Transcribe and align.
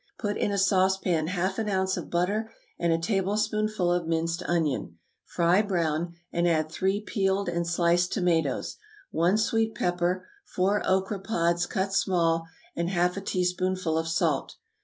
Put 0.17 0.35
in 0.35 0.51
a 0.51 0.57
saucepan 0.57 1.27
half 1.27 1.59
an 1.59 1.69
ounce 1.69 1.95
of 1.95 2.09
butter 2.09 2.51
and 2.79 2.91
a 2.91 2.97
tablespoonful 2.97 3.93
of 3.93 4.07
minced 4.07 4.41
onion; 4.47 4.97
fry 5.25 5.61
brown, 5.61 6.15
and 6.33 6.47
add 6.47 6.71
three 6.71 6.99
peeled 7.01 7.47
and 7.47 7.67
sliced 7.67 8.11
tomatoes, 8.11 8.77
one 9.11 9.37
sweet 9.37 9.75
pepper, 9.75 10.27
four 10.43 10.81
okra 10.89 11.19
pods 11.19 11.67
cut 11.67 11.93
small, 11.93 12.47
and 12.75 12.89
half 12.89 13.15
a 13.15 13.21
teaspoonful 13.21 13.95
of 13.95 14.07
salt. 14.07 14.55